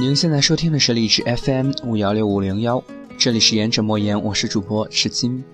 [0.00, 2.82] 您现在收听的是荔枝 FM 五幺六五零幺，
[3.18, 5.44] 这里是言者莫言，我是主播赤金，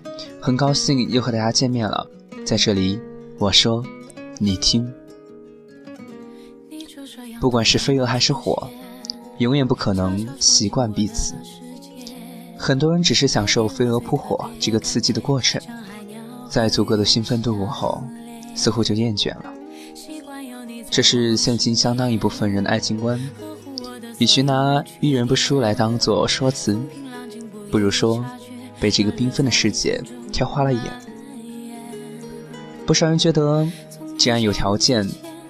[0.41, 2.09] 很高兴又和大家见面了。
[2.45, 3.01] 在这里，
[3.41, 3.84] 我说，
[4.38, 4.88] 你听，
[7.41, 8.70] 不管是飞蛾还是火，
[9.38, 11.34] 永远不可能习惯彼此。
[12.56, 15.60] 很多人只是享受飞蛾扑火这个刺激的过程，
[16.48, 18.01] 在足够的兴奋度过后，
[18.55, 19.52] 似乎就厌倦了。
[20.88, 23.20] 这是现今相当一部分人的爱情观。
[24.19, 26.79] 与其拿“遇人不淑”来当做说辞，
[27.70, 28.24] 不如说
[28.80, 30.02] 被这个缤纷的世界
[30.33, 30.83] 挑花了眼。
[32.87, 33.66] 不少人觉得，
[34.16, 35.07] 既然有条件，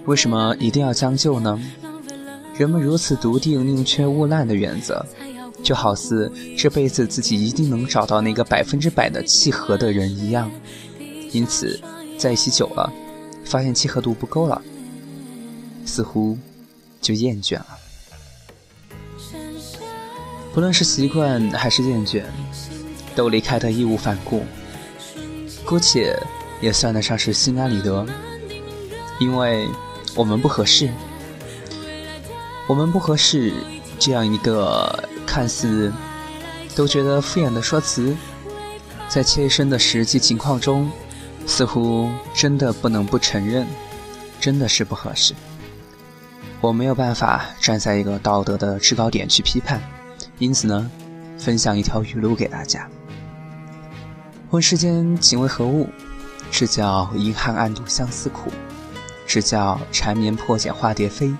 [0.06, 1.60] 为什么一定要将就呢？
[2.56, 5.04] 人们如此笃定宁缺毋滥的原则，
[5.62, 10.50] 就好似这辈子自己一定能找到那个百分之百的契合的人一样。
[11.30, 11.78] 因此，
[12.18, 12.90] 在一起久了，
[13.44, 14.60] 发现契合度不够了，
[15.84, 16.36] 似乎
[17.00, 17.66] 就厌倦了。
[20.56, 22.22] 不论是习惯还是厌倦，
[23.14, 24.42] 都离开的义无反顾，
[25.66, 26.18] 姑且
[26.62, 28.06] 也算得上是心安理得，
[29.20, 29.68] 因为
[30.14, 30.88] 我们不合适。
[32.66, 33.52] 我们不合适
[33.98, 35.92] 这样一个看似
[36.74, 38.16] 都觉得敷衍的说辞，
[39.10, 40.90] 在切身的实际情况中，
[41.46, 43.66] 似乎真的不能不承认，
[44.40, 45.34] 真的是不合适。
[46.62, 49.78] 我没有办法站在一个道德的制高点去批判。
[50.38, 50.90] 因此呢，
[51.38, 52.88] 分享一条语录给大家：
[54.50, 55.88] 问世间情为何物？
[56.50, 58.50] 只叫银汉暗度相思苦；
[59.26, 61.34] 只叫缠绵破茧化蝶飞；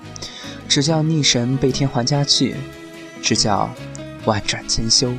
[0.67, 2.55] 只叫逆神背天还家去；
[3.21, 3.69] 只叫
[4.25, 5.13] 万转千修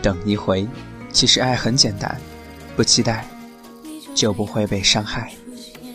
[0.00, 0.66] 等一回。
[1.12, 2.20] 其实爱很简单，
[2.76, 3.26] 不期待
[4.14, 5.32] 就不会被伤害。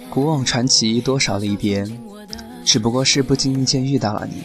[0.09, 1.87] 古往传奇多少离别，
[2.65, 4.43] 只不过是不经意间遇到了你。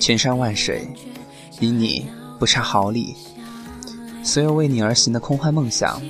[0.00, 0.88] 千山万水。
[1.60, 2.06] 因你
[2.38, 3.14] 不差毫厘，
[4.22, 6.00] 所有为你而行的空幻梦想，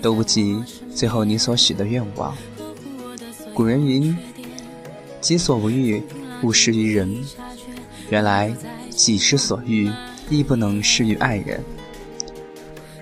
[0.00, 0.62] 都不及
[0.94, 2.34] 最后你所许的愿望。
[3.54, 4.16] 古人云
[5.20, 6.02] ：“己所不欲，
[6.42, 7.14] 勿施于人。”
[8.10, 8.54] 原来
[8.90, 9.90] 己之所欲，
[10.28, 11.62] 亦不能施于爱人。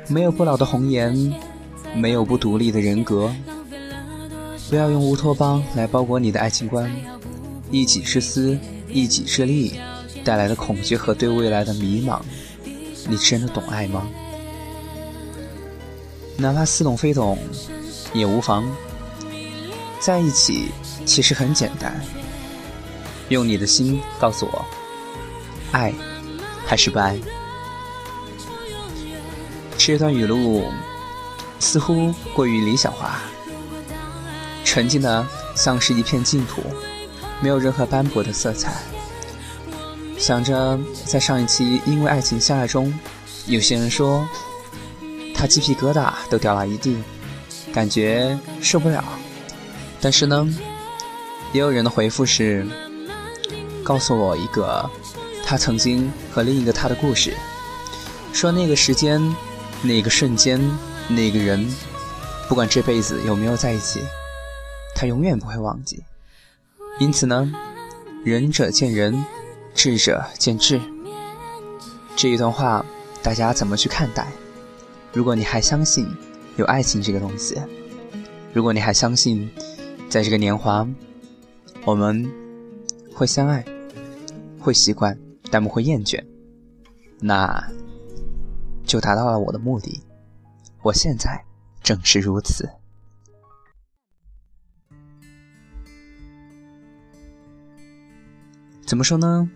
[0.06, 1.32] 没有不老的红颜，
[1.94, 3.34] 没有不独立的人格。
[4.68, 6.88] 不要用乌托邦来包裹你的爱情观，
[7.72, 8.56] 一己之私，
[8.88, 9.72] 一己之利。
[10.24, 12.20] 带来的恐惧和对未来的迷茫，
[13.08, 14.06] 你真的懂爱吗？
[16.36, 17.38] 哪怕似懂非懂，
[18.12, 18.64] 也无妨。
[19.98, 20.70] 在一起
[21.04, 22.00] 其实很简单，
[23.28, 24.64] 用你的心告诉我，
[25.72, 25.92] 爱
[26.66, 27.20] 还是不爱？
[29.76, 30.64] 这段语录
[31.58, 33.20] 似乎过于理想化，
[34.64, 36.62] 纯净的像是一片净土，
[37.42, 38.80] 没有任何斑驳的色彩。
[40.20, 42.92] 想着在上一期《因为爱情相爱》中，
[43.46, 44.28] 有些人说
[45.34, 46.98] 他鸡皮疙瘩都掉了一地，
[47.72, 49.02] 感觉受不了。
[49.98, 50.46] 但是呢，
[51.54, 52.66] 也有人的回复是
[53.82, 54.88] 告诉我一个
[55.42, 57.34] 他曾经和另一个他的故事，
[58.34, 59.34] 说那个时间、
[59.82, 60.60] 那个瞬间、
[61.08, 61.66] 那个人，
[62.46, 64.02] 不管这辈子有没有在一起，
[64.94, 66.04] 他永远不会忘记。
[66.98, 67.50] 因此呢，
[68.22, 69.24] 仁者见仁。
[69.74, 70.80] 智者见智，
[72.16, 72.84] 这一段话
[73.22, 74.26] 大家怎么去看待？
[75.12, 76.06] 如果你还相信
[76.56, 77.60] 有爱情这个东西，
[78.52, 79.50] 如果你还相信
[80.08, 80.86] 在这个年华
[81.84, 82.30] 我们
[83.14, 83.64] 会相爱、
[84.58, 85.18] 会习惯，
[85.50, 86.22] 但不会厌倦，
[87.20, 87.62] 那
[88.84, 90.02] 就达到了我的目的。
[90.82, 91.44] 我现在
[91.82, 92.68] 正是如此。
[98.84, 99.48] 怎么说呢？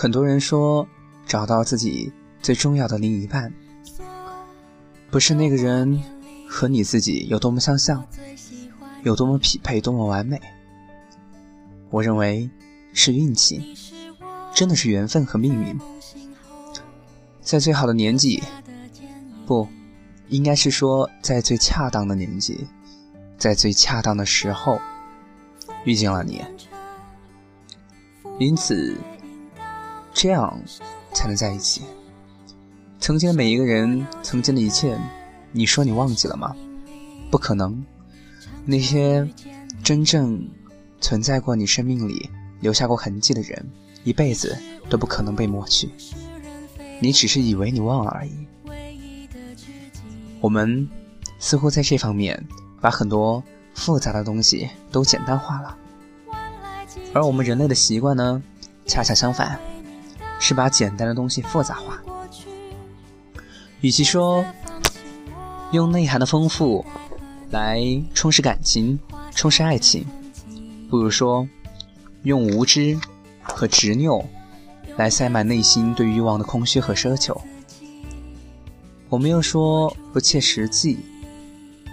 [0.00, 0.86] 很多人说，
[1.26, 3.52] 找到自己最重要的另一半，
[5.10, 6.00] 不是那个人
[6.48, 8.06] 和你自己有多么相像，
[9.02, 10.40] 有多么匹配，多么完美。
[11.90, 12.48] 我认为
[12.92, 13.74] 是运气，
[14.54, 15.76] 真的是缘分和命运，
[17.42, 18.40] 在最好的年纪，
[19.46, 19.66] 不，
[20.28, 22.68] 应该是说在最恰当的年纪，
[23.36, 24.78] 在最恰当的时候，
[25.82, 26.44] 遇见了你，
[28.38, 28.96] 因此。
[30.18, 30.60] 这样
[31.12, 31.82] 才能在一起。
[32.98, 34.98] 曾经的每一个人，曾经的一切，
[35.52, 36.56] 你说你忘记了吗？
[37.30, 37.80] 不可能。
[38.64, 39.24] 那些
[39.80, 40.44] 真正
[41.00, 42.28] 存在过你生命里、
[42.58, 43.64] 留下过痕迹的人，
[44.02, 44.58] 一辈子
[44.90, 45.88] 都不可能被抹去。
[46.98, 48.32] 你只是以为你忘了而已。
[50.40, 50.88] 我们
[51.38, 52.44] 似乎在这方面
[52.80, 53.40] 把很多
[53.72, 55.78] 复杂的东西都简单化了，
[57.12, 58.42] 而我们人类的习惯呢？
[58.84, 59.60] 恰恰相反，
[60.38, 62.00] 是把简单的东西复杂化。
[63.80, 64.44] 与其说
[65.70, 66.84] 用内涵的丰富
[67.50, 67.80] 来
[68.14, 68.98] 充实感情、
[69.34, 70.06] 充实爱情，
[70.90, 71.46] 不如说
[72.22, 72.98] 用无知
[73.42, 74.24] 和执拗
[74.96, 77.40] 来塞满内心对欲望的空虚和奢求。
[79.08, 80.98] 我没有说不切实际，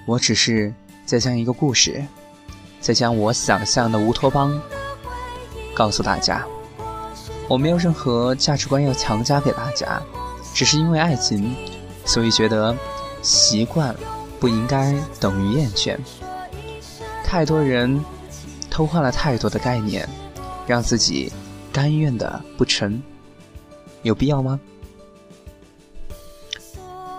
[0.07, 0.73] 我只是
[1.05, 2.03] 在讲一个故事，
[2.81, 4.59] 在将我想象的乌托邦
[5.73, 6.45] 告诉大家。
[7.47, 10.01] 我没有任何价值观要强加给大家，
[10.53, 11.55] 只是因为爱情。
[12.05, 12.75] 所以觉得
[13.23, 13.95] 习惯
[14.39, 15.97] 不应该等于厌倦。
[17.23, 17.99] 太多人
[18.69, 20.07] 偷换了太多的概念，
[20.67, 21.31] 让自己
[21.73, 23.01] 甘愿的不成，
[24.03, 24.59] 有必要吗？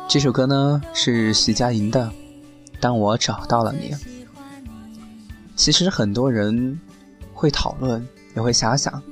[0.07, 2.05] 这首歌呢是徐佳莹的
[2.81, 3.93] 《当我找到了你》。
[5.57, 6.79] 其实很多人
[7.35, 8.07] 会讨论，
[8.37, 9.03] 也会遐想，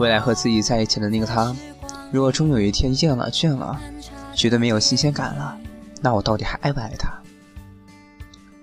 [0.00, 1.54] 未来和自己在一起的那个他，
[2.10, 3.78] 如果终有一天厌了、倦了。
[4.34, 5.58] 觉得没有新鲜感了，
[6.00, 7.12] 那我到底还爱不爱他？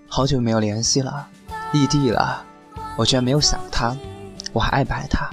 [0.08, 1.28] 好久没有联系了，
[1.72, 2.44] 异地了，
[2.96, 3.96] 我居然没有想他，
[4.52, 5.30] 我还爱不爱他？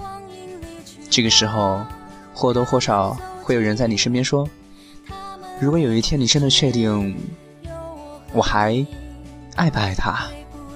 [1.09, 1.83] 这个时候，
[2.35, 4.47] 或多或少会有人在你身边说
[5.59, 7.17] ：“如果有一天你真的确定
[8.35, 8.85] 我还
[9.57, 10.27] 爱不爱他，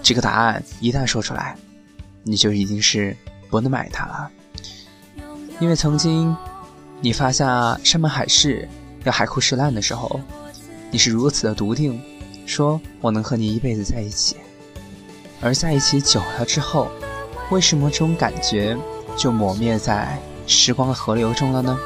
[0.03, 1.55] 这个答案一旦说出来，
[2.23, 3.15] 你就已经是
[3.51, 4.31] 不能买他了，
[5.61, 6.37] 因为曾经
[7.01, 8.69] 你发下山盟海誓。”
[9.05, 10.21] 要海枯石烂的时候，
[10.91, 12.03] 你是如此的笃定，
[12.45, 14.37] 说我能和你一辈子在一起。
[15.41, 16.89] 而在一起久了之后，
[17.51, 18.77] 为什么这种感觉
[19.17, 20.19] 就抹灭在
[20.49, 21.79] 时光的河流中了呢？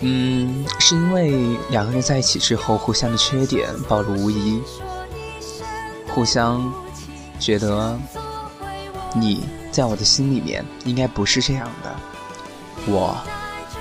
[0.00, 4.60] 嗯，是因为两个人在一起之后，互相的缺点暴露无遗，
[6.08, 6.72] 互相
[7.38, 7.96] 觉得
[9.14, 11.96] 你在我的心里面应该不是这样的，
[12.86, 13.16] 我。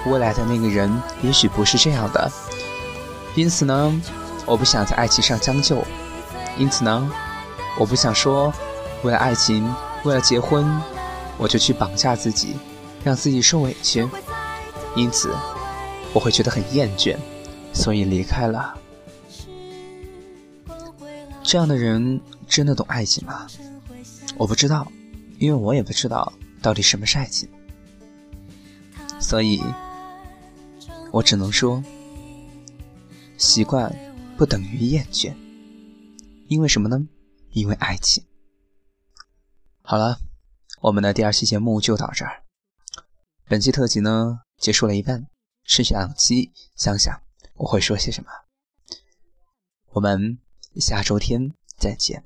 [0.06, 0.90] 未来的那个人
[1.22, 2.32] 也许不是这样的，
[3.36, 4.02] 因此呢，
[4.46, 5.84] 我不想在爱情上将就，
[6.58, 7.12] 因此呢，
[7.78, 8.54] 我不想说
[9.02, 9.70] 为了爱情，
[10.06, 10.66] 为了结婚，
[11.38, 12.56] 我就去绑架自己，
[13.04, 14.08] 让自己受委屈，
[14.96, 15.36] 因此
[16.14, 17.18] 我会觉得很厌倦，
[17.74, 18.76] 所以离开了。
[21.44, 23.46] 这样的人真的懂爱情吗？
[24.38, 24.90] 我不知道，
[25.40, 26.32] 因为我也不知道
[26.62, 27.50] 到底什么是爱情，
[29.20, 29.62] 所以。
[31.10, 31.82] 我只能说，
[33.38, 33.92] 习惯
[34.38, 35.34] 不等于厌倦，
[36.48, 37.08] 因为什么呢？
[37.52, 38.24] 因为爱情。
[39.82, 40.20] 好了，
[40.82, 42.44] 我们的第二期节目就到这儿。
[43.46, 45.26] 本期特辑呢，结束了一半，
[45.64, 47.20] 剩下两期，想想
[47.56, 48.30] 我会说些什么。
[49.94, 50.38] 我们
[50.76, 52.26] 下周天再见。